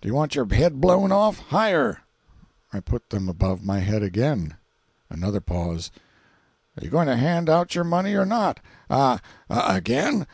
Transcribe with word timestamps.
Do 0.00 0.06
you 0.06 0.14
want 0.14 0.36
your 0.36 0.46
head 0.54 0.80
blown 0.80 1.10
off? 1.10 1.36
Higher!" 1.40 1.98
I 2.72 2.78
put 2.78 3.10
them 3.10 3.28
above 3.28 3.64
my 3.64 3.80
head 3.80 4.04
again. 4.04 4.54
Another 5.10 5.40
pause. 5.40 5.90
Are 6.80 6.84
you 6.84 6.90
going 6.92 7.08
to 7.08 7.16
hand 7.16 7.50
out 7.50 7.74
your 7.74 7.82
money 7.82 8.14
or 8.14 8.24
not? 8.24 8.60
Ah 8.88 9.18
ah—again? 9.50 10.28